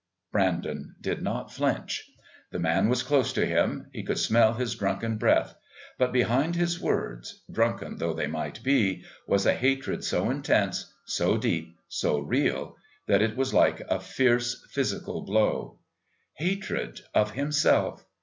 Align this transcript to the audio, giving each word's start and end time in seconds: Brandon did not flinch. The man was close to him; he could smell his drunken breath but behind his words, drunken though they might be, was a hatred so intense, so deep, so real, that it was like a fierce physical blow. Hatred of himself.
Brandon 0.31 0.95
did 0.99 1.21
not 1.21 1.53
flinch. 1.53 2.09
The 2.49 2.57
man 2.57 2.89
was 2.89 3.03
close 3.03 3.31
to 3.33 3.45
him; 3.45 3.85
he 3.93 4.01
could 4.01 4.17
smell 4.17 4.53
his 4.55 4.73
drunken 4.73 5.17
breath 5.19 5.53
but 5.99 6.11
behind 6.11 6.55
his 6.55 6.81
words, 6.81 7.43
drunken 7.51 7.97
though 7.97 8.15
they 8.15 8.25
might 8.25 8.63
be, 8.63 9.03
was 9.27 9.45
a 9.45 9.53
hatred 9.53 10.03
so 10.03 10.31
intense, 10.31 10.91
so 11.05 11.37
deep, 11.37 11.77
so 11.87 12.17
real, 12.17 12.77
that 13.05 13.21
it 13.21 13.37
was 13.37 13.53
like 13.53 13.81
a 13.81 13.99
fierce 13.99 14.65
physical 14.71 15.21
blow. 15.21 15.77
Hatred 16.33 17.01
of 17.13 17.33
himself. 17.33 18.03